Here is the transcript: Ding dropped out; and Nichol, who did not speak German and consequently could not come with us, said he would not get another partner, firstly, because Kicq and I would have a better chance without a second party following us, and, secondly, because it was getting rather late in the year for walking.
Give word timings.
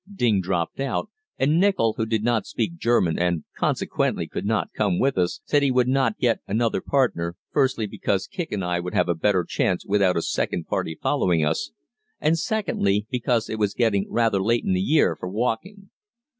Ding 0.11 0.41
dropped 0.41 0.79
out; 0.79 1.11
and 1.37 1.59
Nichol, 1.59 1.93
who 1.95 2.07
did 2.07 2.23
not 2.23 2.47
speak 2.47 2.79
German 2.79 3.19
and 3.19 3.43
consequently 3.55 4.25
could 4.27 4.47
not 4.47 4.73
come 4.73 4.97
with 4.97 5.15
us, 5.15 5.41
said 5.45 5.61
he 5.61 5.69
would 5.69 5.87
not 5.87 6.17
get 6.17 6.39
another 6.47 6.81
partner, 6.81 7.35
firstly, 7.51 7.85
because 7.85 8.27
Kicq 8.27 8.51
and 8.51 8.65
I 8.65 8.79
would 8.79 8.95
have 8.95 9.07
a 9.09 9.13
better 9.13 9.43
chance 9.43 9.85
without 9.85 10.17
a 10.17 10.23
second 10.23 10.65
party 10.65 10.97
following 10.99 11.45
us, 11.45 11.69
and, 12.19 12.35
secondly, 12.35 13.05
because 13.11 13.47
it 13.47 13.59
was 13.59 13.75
getting 13.75 14.07
rather 14.09 14.41
late 14.41 14.65
in 14.65 14.73
the 14.73 14.81
year 14.81 15.15
for 15.15 15.29
walking. 15.29 15.91